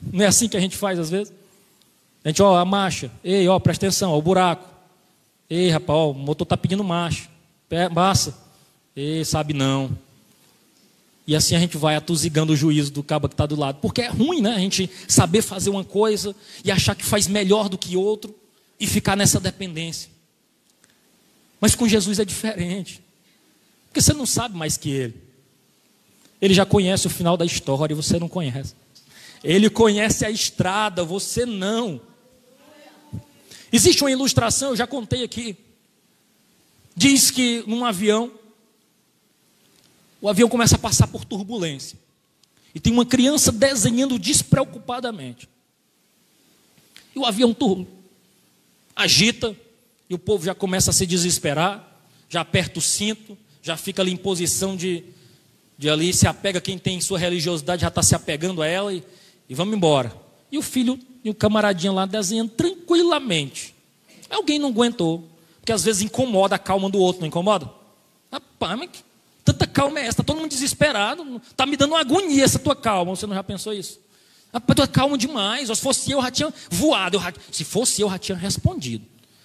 [0.01, 1.33] Não é assim que a gente faz às vezes?
[2.23, 3.11] A gente, ó, a marcha.
[3.23, 4.67] Ei, ó, presta atenção, ó, o buraco.
[5.49, 7.29] Ei, rapaz, ó, o motor está pedindo marcha.
[7.93, 8.37] Passa.
[8.95, 9.97] Ei, sabe não.
[11.25, 13.79] E assim a gente vai atuzigando o juízo do cabo que está do lado.
[13.81, 14.55] Porque é ruim, né?
[14.55, 18.35] A gente saber fazer uma coisa e achar que faz melhor do que outro
[18.79, 20.09] e ficar nessa dependência.
[21.59, 23.01] Mas com Jesus é diferente.
[23.87, 25.31] Porque você não sabe mais que ele.
[26.41, 28.73] Ele já conhece o final da história e você não conhece.
[29.43, 32.01] Ele conhece a estrada, você não.
[33.71, 35.57] Existe uma ilustração, eu já contei aqui.
[36.95, 38.31] Diz que num avião
[40.21, 41.97] o avião começa a passar por turbulência.
[42.75, 45.49] E tem uma criança desenhando despreocupadamente.
[47.15, 47.87] E o avião turbo,
[48.95, 49.55] agita,
[50.09, 51.99] e o povo já começa a se desesperar,
[52.29, 55.03] já aperta o cinto, já fica ali em posição de,
[55.77, 59.03] de ali, se apega quem tem sua religiosidade, já está se apegando a ela e,
[59.51, 60.15] e vamos embora.
[60.49, 63.75] E o filho e o camaradinho lá desenhando tranquilamente.
[64.29, 65.27] Alguém não aguentou,
[65.59, 67.69] porque às vezes incomoda a calma do outro, não incomoda?
[68.31, 68.89] Rapaz, mas
[69.43, 70.11] Tanta calma é essa?
[70.11, 71.41] Está todo mundo desesperado.
[71.51, 73.13] Está me dando uma agonia essa tua calma.
[73.13, 73.99] Você não já pensou isso?
[74.53, 75.67] Rapaz, tu é calmo demais.
[75.67, 77.19] se fosse eu, já tinha voado.
[77.19, 77.33] Já...
[77.51, 79.03] Se fosse eu, já tinha respondido.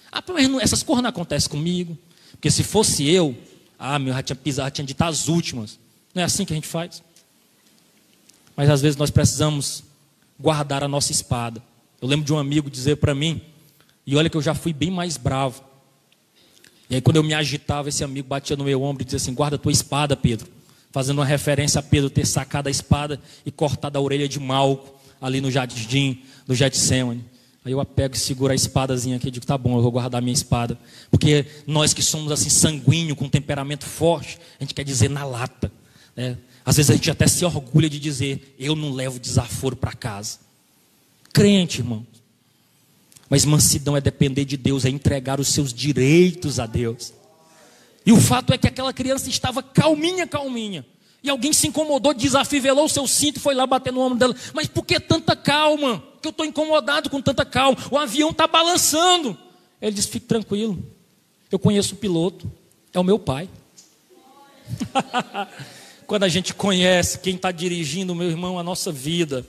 [0.09, 1.97] Ah, mas essas coisas não acontecem comigo.
[2.31, 3.35] Porque se fosse eu,
[3.77, 5.77] ah, meu, já tinha pisado, já tinha dito as últimas.
[6.15, 7.03] Não é assim que a gente faz?
[8.55, 9.83] Mas às vezes nós precisamos
[10.39, 11.61] guardar a nossa espada.
[12.01, 13.41] Eu lembro de um amigo dizer para mim,
[14.05, 15.63] e olha que eu já fui bem mais bravo.
[16.89, 19.33] E aí, quando eu me agitava, esse amigo batia no meu ombro e dizia assim:
[19.33, 20.47] Guarda a tua espada, Pedro.
[20.91, 24.95] Fazendo uma referência a Pedro ter sacado a espada e cortado a orelha de Malco
[25.19, 27.25] ali no jardim do Getsemane.
[27.65, 30.19] Aí eu apego e seguro a espadazinha aqui e digo: Tá bom, eu vou guardar
[30.19, 30.79] a minha espada.
[31.11, 35.69] Porque nós que somos assim sanguíneo, com temperamento forte, a gente quer dizer na lata.
[36.15, 36.37] Né?
[36.67, 40.39] Às vezes a gente até se orgulha de dizer: Eu não levo desaforo para casa.
[41.31, 42.05] Crente, irmão.
[43.29, 47.13] Mas mansidão é depender de Deus, é entregar os seus direitos a Deus.
[48.05, 50.85] E o fato é que aquela criança estava calminha, calminha.
[51.23, 54.35] E alguém se incomodou, desafivelou o seu cinto e foi lá bater no ombro dela.
[54.53, 56.03] Mas por que tanta calma?
[56.21, 57.77] Que eu estou incomodado com tanta calma.
[57.89, 59.37] O avião está balançando.
[59.81, 60.85] Ele disse: fique tranquilo.
[61.49, 62.51] Eu conheço o piloto.
[62.93, 63.47] É o meu pai.
[66.07, 69.45] Quando a gente conhece quem está dirigindo, meu irmão, a nossa vida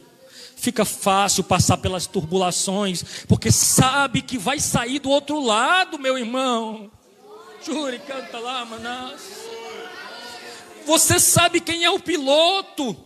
[0.57, 6.91] fica fácil passar pelas turbulações, porque sabe que vai sair do outro lado, meu irmão.
[7.65, 9.21] Jure, canta lá, manás.
[10.85, 12.97] Você sabe quem é o piloto.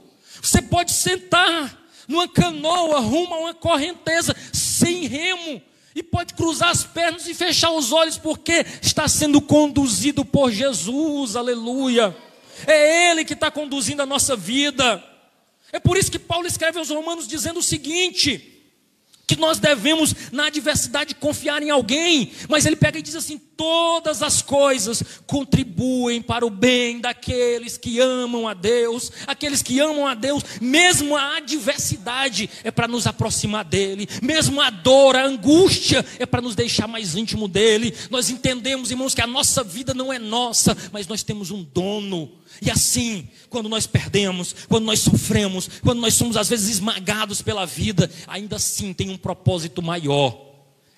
[0.40, 5.60] Você pode sentar numa canoa rumo a uma correnteza sem remo
[5.94, 11.36] e pode cruzar as pernas e fechar os olhos porque está sendo conduzido por Jesus.
[11.36, 12.16] Aleluia.
[12.66, 15.02] É ele que está conduzindo a nossa vida.
[15.72, 18.52] É por isso que Paulo escreve aos Romanos dizendo o seguinte:
[19.26, 24.22] que nós devemos, na adversidade, confiar em alguém, mas ele pega e diz assim: todas
[24.22, 30.14] as coisas contribuem para o bem daqueles que amam a Deus, aqueles que amam a
[30.14, 36.26] Deus, mesmo a adversidade é para nos aproximar dele, mesmo a dor, a angústia é
[36.26, 37.94] para nos deixar mais íntimo dele.
[38.10, 42.41] Nós entendemos, irmãos, que a nossa vida não é nossa, mas nós temos um dono.
[42.60, 47.64] E assim, quando nós perdemos, quando nós sofremos, quando nós somos às vezes esmagados pela
[47.64, 50.50] vida, ainda assim tem um propósito maior.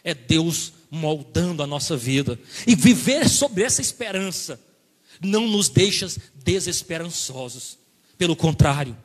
[0.03, 2.39] É Deus moldando a nossa vida.
[2.67, 4.61] E viver sobre essa esperança
[5.21, 6.09] não nos deixa
[6.45, 7.79] desesperançosos.
[8.17, 8.97] Pelo contrário,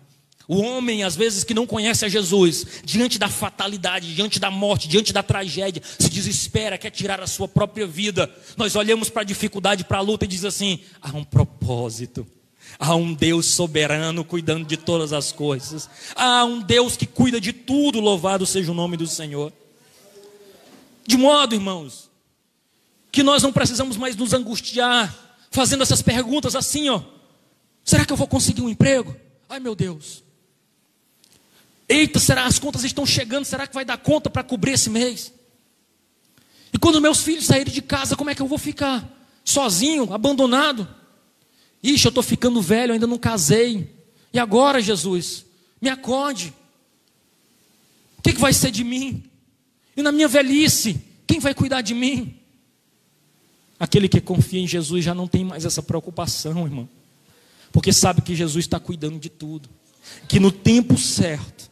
[0.47, 4.88] o homem, às vezes, que não conhece a Jesus, diante da fatalidade, diante da morte,
[4.88, 8.27] diante da tragédia, se desespera, quer tirar a sua própria vida.
[8.57, 12.25] Nós olhamos para a dificuldade, para a luta e diz assim: há um propósito.
[12.77, 15.89] Há um Deus soberano cuidando de todas as coisas.
[16.15, 19.51] Há um Deus que cuida de tudo, louvado seja o nome do Senhor.
[21.05, 22.10] De modo, irmãos,
[23.12, 27.01] que nós não precisamos mais nos angustiar, fazendo essas perguntas assim, ó.
[27.84, 29.15] Será que eu vou conseguir um emprego?
[29.49, 30.23] Ai meu Deus.
[31.88, 33.45] Eita, será as contas estão chegando?
[33.45, 35.34] Será que vai dar conta para cobrir esse mês?
[36.71, 39.03] E quando meus filhos saírem de casa, como é que eu vou ficar?
[39.43, 40.88] Sozinho, abandonado?
[41.81, 43.95] Ixi, eu estou ficando velho, ainda não casei.
[44.33, 45.45] E agora, Jesus?
[45.81, 46.53] Me acorde.
[48.17, 49.23] O que, que vai ser de mim?
[49.95, 52.35] E na minha velhice, quem vai cuidar de mim?
[53.79, 56.89] Aquele que confia em Jesus já não tem mais essa preocupação, irmão.
[57.71, 59.69] Porque sabe que Jesus está cuidando de tudo.
[60.27, 61.71] Que no tempo certo,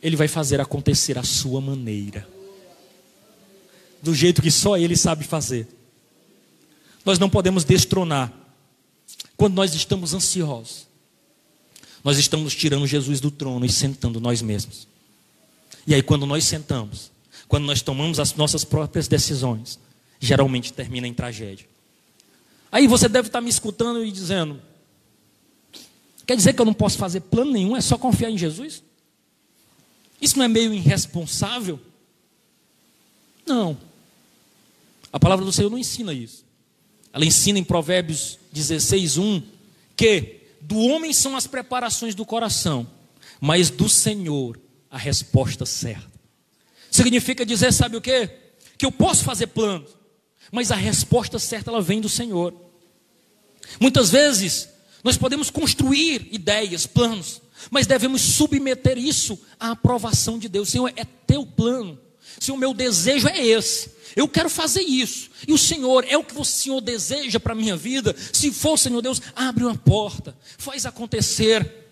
[0.00, 2.28] Ele vai fazer acontecer a sua maneira.
[4.00, 5.66] Do jeito que só Ele sabe fazer.
[7.04, 8.32] Nós não podemos destronar.
[9.36, 10.86] Quando nós estamos ansiosos,
[12.04, 14.86] nós estamos tirando Jesus do trono e sentando nós mesmos.
[15.86, 17.10] E aí, quando nós sentamos,
[17.48, 19.78] quando nós tomamos as nossas próprias decisões,
[20.18, 21.66] geralmente termina em tragédia.
[22.70, 24.60] Aí você deve estar me escutando e dizendo:
[26.26, 28.82] quer dizer que eu não posso fazer plano nenhum, é só confiar em Jesus?
[30.20, 31.80] Isso não é meio irresponsável?
[33.46, 33.76] Não.
[35.12, 36.44] A palavra do Senhor não ensina isso.
[37.12, 39.42] Ela ensina em Provérbios 16, 1
[39.96, 42.86] que do homem são as preparações do coração,
[43.40, 44.58] mas do Senhor
[44.90, 46.10] a resposta certa.
[46.90, 48.28] Significa dizer, sabe o que?
[48.76, 49.90] Que eu posso fazer planos,
[50.50, 52.54] mas a resposta certa ela vem do Senhor.
[53.78, 54.68] Muitas vezes
[55.04, 60.68] nós podemos construir ideias, planos, mas devemos submeter isso à aprovação de Deus.
[60.68, 61.98] Senhor, é teu plano.
[62.38, 65.30] Se o meu desejo é esse, eu quero fazer isso.
[65.46, 68.14] E o Senhor é o que o Senhor deseja para a minha vida.
[68.32, 71.88] Se for, Senhor Deus, abre uma porta, faz acontecer.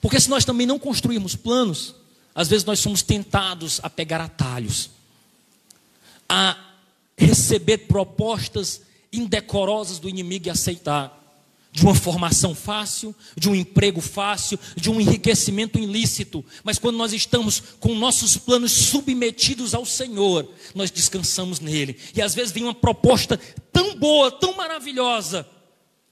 [0.00, 1.94] Porque se nós também não construirmos planos,
[2.34, 4.90] às vezes nós somos tentados a pegar atalhos,
[6.28, 6.56] a
[7.16, 11.17] receber propostas indecorosas do inimigo e aceitar.
[11.70, 16.44] De uma formação fácil, de um emprego fácil, de um enriquecimento ilícito.
[16.64, 21.96] Mas quando nós estamos com nossos planos submetidos ao Senhor, nós descansamos nele.
[22.14, 23.38] E às vezes vem uma proposta
[23.72, 25.46] tão boa, tão maravilhosa.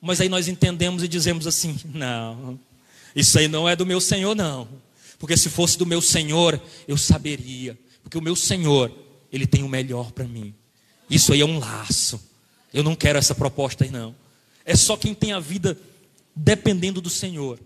[0.01, 2.61] Mas aí nós entendemos e dizemos assim: não,
[3.15, 4.69] isso aí não é do meu Senhor, não.
[5.19, 7.79] Porque se fosse do meu Senhor, eu saberia.
[8.03, 8.93] Porque o meu Senhor,
[9.33, 10.55] Ele tem o melhor para mim.
[11.09, 12.21] Isso aí é um laço.
[12.73, 14.15] Eu não quero essa proposta aí, não.
[14.67, 15.79] É só quem tem a vida
[16.35, 17.59] dependendo do Senhor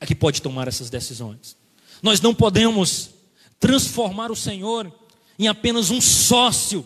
[0.00, 1.56] é que pode tomar essas decisões.
[2.02, 3.10] Nós não podemos
[3.60, 4.92] transformar o Senhor
[5.38, 6.84] em apenas um sócio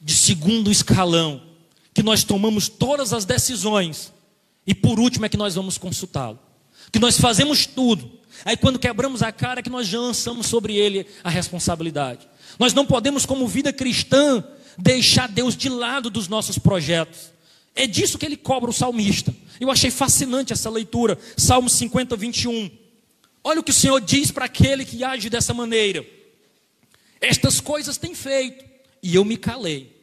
[0.00, 1.42] de segundo escalão,
[1.92, 4.12] que nós tomamos todas as decisões
[4.66, 6.38] e por último é que nós vamos consultá-lo.
[6.90, 8.10] Que nós fazemos tudo,
[8.44, 12.26] Aí quando quebramos a cara é que nós já lançamos sobre ele a responsabilidade.
[12.58, 14.42] Nós não podemos, como vida cristã,
[14.78, 17.32] deixar Deus de lado dos nossos projetos.
[17.74, 19.34] É disso que ele cobra o salmista.
[19.60, 21.18] Eu achei fascinante essa leitura.
[21.36, 22.70] Salmo 50, 21.
[23.42, 26.04] Olha o que o Senhor diz para aquele que age dessa maneira.
[27.20, 28.64] Estas coisas tem feito,
[29.02, 29.94] e eu me calei.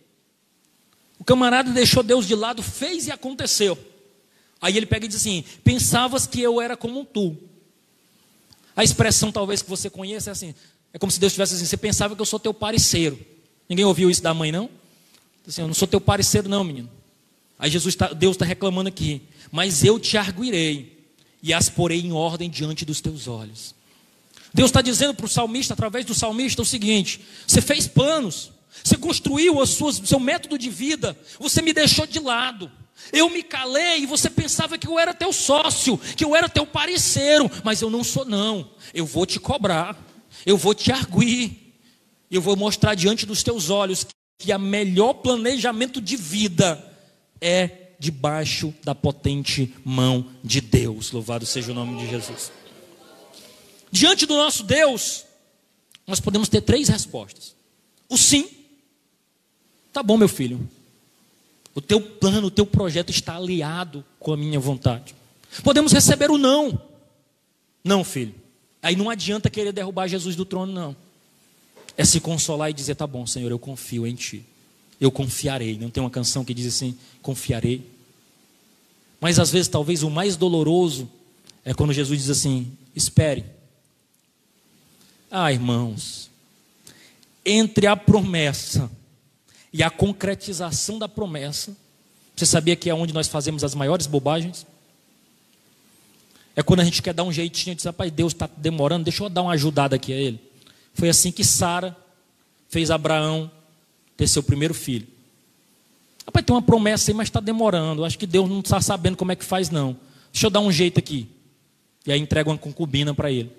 [1.18, 3.78] O camarada deixou Deus de lado, fez e aconteceu.
[4.60, 7.38] Aí ele pega e diz assim: Pensavas que eu era como tu,
[8.76, 10.56] a expressão talvez que você conheça é assim:
[10.94, 13.20] é como se Deus estivesse assim, você pensava que eu sou teu parceiro.
[13.68, 14.70] Ninguém ouviu isso da mãe, não?
[15.48, 16.90] Assim, eu não sou teu parceiro, não, menino.
[17.62, 19.22] Aí Jesus tá, Deus está reclamando aqui,
[19.52, 20.98] mas eu te arguirei
[21.44, 23.76] e as porei em ordem diante dos teus olhos.
[24.52, 28.52] Deus está dizendo para o salmista, através do salmista, o seguinte: você fez planos,
[28.84, 32.70] você construiu o seu método de vida, você me deixou de lado.
[33.14, 36.66] Eu me calei e você pensava que eu era teu sócio, que eu era teu
[36.66, 38.72] parceiro, mas eu não sou não.
[38.92, 39.96] Eu vou te cobrar,
[40.48, 41.76] eu vou te arguir,
[42.30, 44.08] eu vou mostrar diante dos teus olhos
[44.40, 46.91] que a melhor planejamento de vida
[47.42, 51.12] é debaixo da potente mão de Deus.
[51.12, 52.52] Louvado seja o nome de Jesus.
[53.92, 55.26] Diante do nosso Deus,
[56.08, 57.56] nós podemos ter três respostas.
[58.08, 58.50] O sim.
[59.92, 60.70] Tá bom, meu filho.
[61.74, 65.16] O teu plano, o teu projeto está aliado com a minha vontade.
[65.64, 66.82] Podemos receber o não.
[67.84, 68.36] Não, filho.
[68.82, 70.96] Aí não adianta querer derrubar Jesus do trono, não.
[71.98, 74.46] É se consolar e dizer: tá bom, Senhor, eu confio em Ti.
[75.02, 75.78] Eu confiarei.
[75.80, 77.86] Não tem uma canção que diz assim: confiarei.
[79.20, 81.10] Mas às vezes, talvez o mais doloroso
[81.66, 83.44] é quando Jesus diz assim: espere.
[85.30, 86.30] Ah, irmãos,
[87.44, 88.92] entre a promessa
[89.74, 91.76] e a concretização da promessa.
[92.36, 94.66] Você sabia que é onde nós fazemos as maiores bobagens?
[96.56, 99.30] É quando a gente quer dar um jeitinho dizer, rapaz, Deus está demorando, deixa eu
[99.30, 100.40] dar uma ajudada aqui a ele.
[100.94, 101.96] Foi assim que Sara
[102.70, 103.50] fez Abraão
[104.22, 105.08] ter seu primeiro filho.
[106.28, 108.06] Rapaz, tem uma promessa aí, mas está demorando.
[108.06, 109.98] Acho que Deus não está sabendo como é que faz, não.
[110.32, 111.28] Deixa eu dar um jeito aqui.
[112.06, 113.52] E aí entrega uma concubina para ele.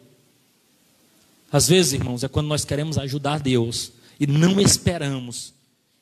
[1.50, 3.90] Às vezes, irmãos, é quando nós queremos ajudar Deus
[4.20, 5.52] e não esperamos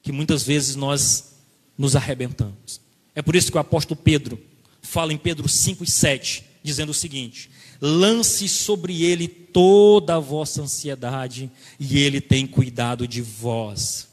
[0.02, 1.36] que muitas vezes nós
[1.78, 2.82] nos arrebentamos.
[3.14, 4.38] É por isso que o apóstolo Pedro
[4.82, 7.50] fala em Pedro 5 e 7, dizendo o seguinte:
[7.80, 14.09] lance sobre ele toda a vossa ansiedade, e ele tem cuidado de vós.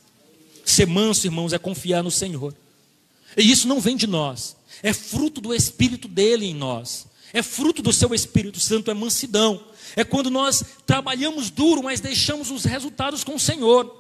[0.70, 2.54] Ser manso, irmãos, é confiar no Senhor.
[3.38, 7.82] E isso não vem de nós, é fruto do Espírito dele em nós, é fruto
[7.82, 9.64] do seu Espírito Santo, é mansidão.
[9.96, 13.96] É quando nós trabalhamos duro, mas deixamos os resultados com o Senhor.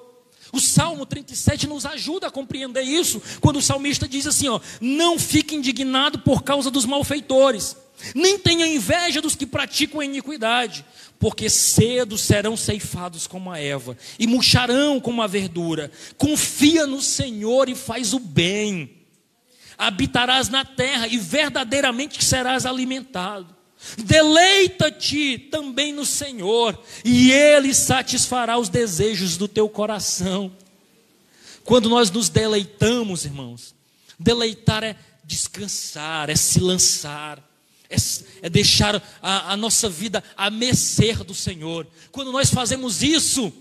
[0.51, 5.17] O Salmo 37 nos ajuda a compreender isso, quando o salmista diz assim: ó, não
[5.17, 7.77] fique indignado por causa dos malfeitores,
[8.13, 10.85] nem tenha inveja dos que praticam a iniquidade,
[11.19, 15.91] porque cedo serão ceifados como a Eva, e murcharão como a verdura.
[16.17, 18.91] Confia no Senhor e faz o bem,
[19.77, 23.55] habitarás na terra e verdadeiramente serás alimentado.
[23.97, 30.51] Deleita-te também no Senhor, e Ele satisfará os desejos do teu coração.
[31.63, 33.75] Quando nós nos deleitamos, irmãos,
[34.19, 37.43] deleitar é descansar, é se lançar,
[37.89, 37.95] é,
[38.41, 41.87] é deixar a, a nossa vida a mercê do Senhor.
[42.11, 43.53] Quando nós fazemos isso,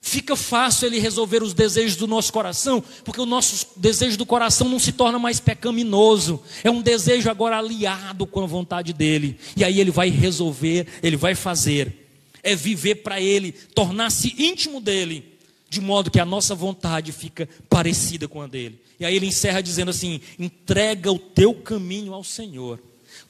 [0.00, 4.68] Fica fácil ele resolver os desejos do nosso coração, porque o nosso desejo do coração
[4.68, 9.64] não se torna mais pecaminoso, é um desejo agora aliado com a vontade dele, e
[9.64, 12.08] aí ele vai resolver, ele vai fazer,
[12.44, 15.36] é viver para ele, tornar-se íntimo dele,
[15.68, 18.80] de modo que a nossa vontade fica parecida com a dele.
[19.00, 22.80] E aí ele encerra dizendo assim: entrega o teu caminho ao Senhor,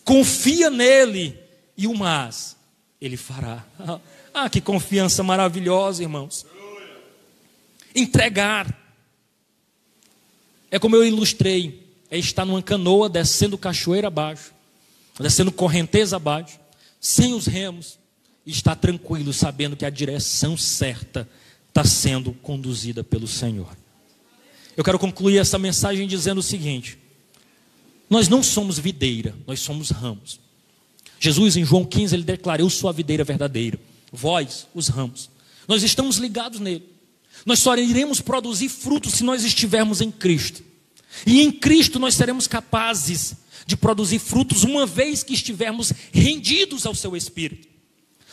[0.08, 1.38] confia nele,
[1.76, 2.56] e o mais
[3.00, 3.64] ele fará.
[4.40, 6.46] Ah, que confiança maravilhosa, irmãos
[7.94, 8.76] entregar.
[10.70, 14.52] É como eu ilustrei: é estar numa canoa descendo cachoeira abaixo,
[15.18, 16.58] descendo correnteza abaixo,
[17.00, 17.98] sem os remos,
[18.46, 21.28] e estar tranquilo, sabendo que a direção certa
[21.68, 23.76] está sendo conduzida pelo Senhor.
[24.76, 26.97] Eu quero concluir essa mensagem dizendo o seguinte:
[28.08, 30.40] nós não somos videira, nós somos ramos.
[31.20, 33.78] Jesus, em João 15, ele declara: Eu sou a videira verdadeira,
[34.12, 35.30] vós, os ramos.
[35.66, 36.84] Nós estamos ligados nele.
[37.44, 40.62] Nós só iremos produzir frutos se nós estivermos em Cristo.
[41.26, 43.36] E em Cristo nós seremos capazes
[43.66, 47.68] de produzir frutos uma vez que estivermos rendidos ao seu Espírito.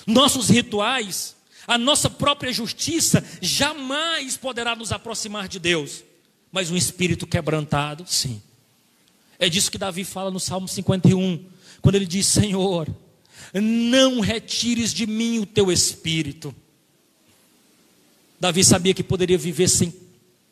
[0.07, 1.35] Nossos rituais,
[1.67, 6.03] a nossa própria justiça jamais poderá nos aproximar de Deus.
[6.51, 8.41] Mas um espírito quebrantado, sim.
[9.39, 11.45] É disso que Davi fala no Salmo 51,
[11.81, 12.87] quando ele diz: Senhor,
[13.53, 16.55] não retires de mim o teu espírito
[18.39, 19.93] Davi sabia que poderia viver sem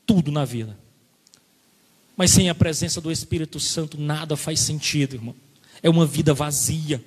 [0.05, 0.77] tudo na vida.
[2.15, 5.36] Mas sem a presença do Espírito Santo, nada faz sentido, irmão.
[5.81, 7.03] É uma vida vazia.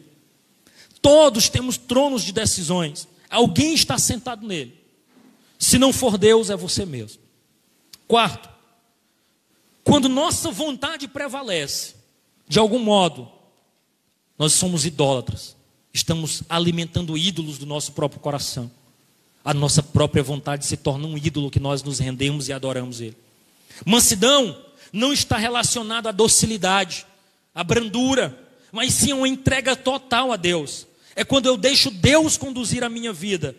[1.01, 3.09] Todos temos tronos de decisões.
[3.31, 4.79] Alguém está sentado nele.
[5.59, 7.21] Se não for Deus, é você mesmo.
[8.07, 8.49] Quarto,
[9.87, 11.95] quando nossa vontade prevalece,
[12.47, 13.29] de algum modo,
[14.39, 15.57] nós somos idólatras.
[15.95, 18.71] Estamos alimentando ídolos do nosso próprio coração
[19.47, 23.17] a nossa própria vontade se torna um ídolo que nós nos rendemos e adoramos Ele.
[23.85, 24.61] Mansidão
[24.93, 27.07] não está relacionado à docilidade,
[27.55, 28.37] à brandura,
[28.73, 30.85] mas sim a uma entrega total a Deus.
[31.15, 33.55] É quando eu deixo Deus conduzir a minha vida,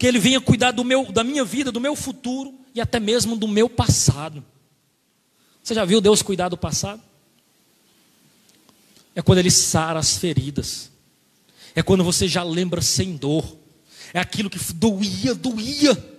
[0.00, 3.36] que Ele venha cuidar do meu, da minha vida, do meu futuro e até mesmo
[3.36, 4.44] do meu passado.
[5.68, 7.02] Você já viu Deus cuidar do passado?
[9.14, 10.90] É quando Ele sara as feridas.
[11.74, 13.58] É quando você já lembra sem dor
[14.14, 16.18] é aquilo que doía, doía.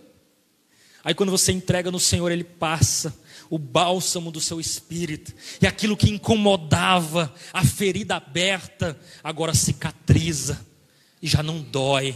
[1.04, 3.12] Aí quando você entrega no Senhor, Ele passa
[3.50, 10.64] o bálsamo do seu espírito, e aquilo que incomodava, a ferida aberta, agora cicatriza
[11.20, 12.16] e já não dói,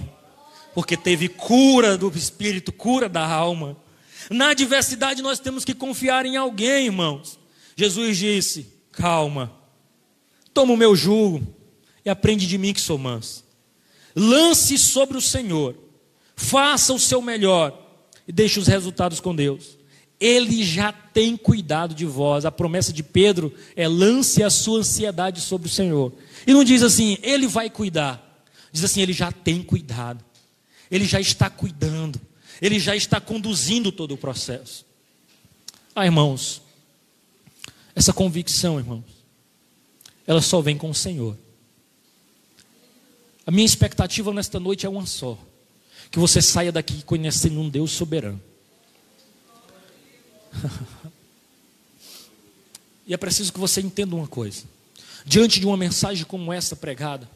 [0.75, 3.75] porque teve cura do espírito, cura da alma.
[4.29, 7.39] Na adversidade nós temos que confiar em alguém, irmãos.
[7.75, 9.51] Jesus disse: Calma,
[10.53, 11.45] toma o meu jugo
[12.05, 13.43] e aprende de mim que sou manso.
[14.15, 15.75] Lance sobre o Senhor,
[16.35, 17.79] faça o seu melhor
[18.27, 19.77] e deixe os resultados com Deus.
[20.19, 22.45] Ele já tem cuidado de vós.
[22.45, 26.13] A promessa de Pedro é: lance a sua ansiedade sobre o Senhor.
[26.45, 28.21] E não diz assim, ele vai cuidar.
[28.71, 30.23] Diz assim, ele já tem cuidado.
[30.89, 32.21] Ele já está cuidando.
[32.61, 34.85] Ele já está conduzindo todo o processo.
[35.95, 36.61] Ah, irmãos,
[37.95, 39.03] essa convicção, irmãos,
[40.25, 41.37] ela só vem com o Senhor.
[43.45, 45.37] A minha expectativa nesta noite é uma só:
[46.09, 48.41] que você saia daqui conhecendo um Deus soberano.
[53.05, 54.63] e é preciso que você entenda uma coisa:
[55.25, 57.29] diante de uma mensagem como essa pregada,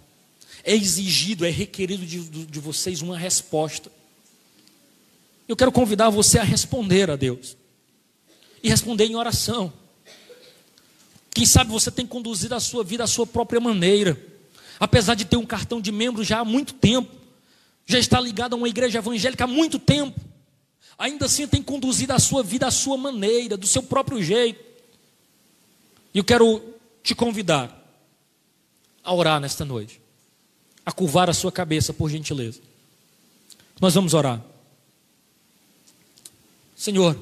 [0.63, 3.91] é exigido, é requerido de, de vocês uma resposta.
[5.47, 7.55] Eu quero convidar você a responder a Deus
[8.61, 9.71] e responder em oração.
[11.33, 14.17] Quem sabe você tem conduzido a sua vida à sua própria maneira
[14.79, 17.15] apesar de ter um cartão de membro já há muito tempo,
[17.85, 20.19] já está ligado a uma igreja evangélica há muito tempo.
[20.97, 24.63] ainda assim tem conduzido a sua vida à sua maneira, do seu próprio jeito.
[26.13, 26.63] E eu quero
[27.03, 27.73] te convidar
[29.03, 30.01] a orar nesta noite,
[30.85, 32.59] a curvar a sua cabeça, por gentileza.
[33.79, 34.43] Nós vamos orar.
[36.78, 37.17] Senhor,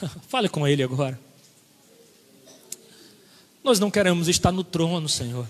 [0.28, 1.18] fale com Ele agora.
[3.64, 5.48] Nós não queremos estar no trono, Senhor.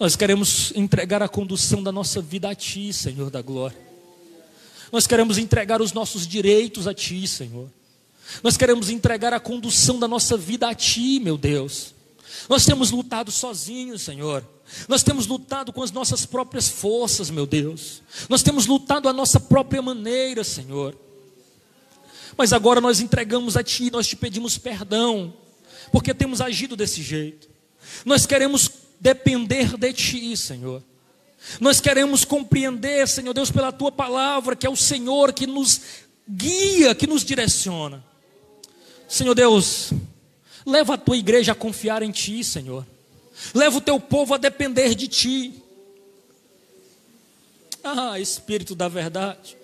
[0.00, 3.78] Nós queremos entregar a condução da nossa vida a Ti, Senhor da glória.
[4.90, 7.68] Nós queremos entregar os nossos direitos a Ti, Senhor.
[8.42, 11.94] Nós queremos entregar a condução da nossa vida a Ti, meu Deus.
[12.48, 14.46] Nós temos lutado sozinhos, Senhor.
[14.88, 18.02] Nós temos lutado com as nossas próprias forças, meu Deus.
[18.28, 20.96] Nós temos lutado a nossa própria maneira, Senhor.
[22.36, 25.34] Mas agora nós entregamos a Ti, nós te pedimos perdão,
[25.92, 27.48] porque temos agido desse jeito.
[28.04, 30.82] Nós queremos depender de Ti, Senhor.
[31.60, 35.80] Nós queremos compreender, Senhor Deus, pela Tua palavra, que é o Senhor que nos
[36.28, 38.02] guia, que nos direciona.
[39.06, 39.92] Senhor Deus,
[40.64, 42.86] leva a Tua igreja a confiar em Ti, Senhor.
[43.54, 45.62] Leva o Teu povo a depender de Ti.
[47.82, 49.56] Ah, Espírito da verdade.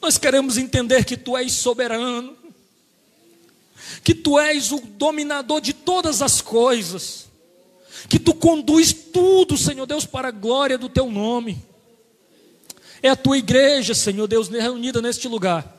[0.00, 2.36] Nós queremos entender que Tu és soberano,
[4.02, 7.26] que Tu és o dominador de todas as coisas
[8.08, 11.58] que tu conduz tudo, Senhor Deus, para a glória do teu nome.
[13.02, 15.75] É a tua igreja, Senhor Deus, reunida neste lugar.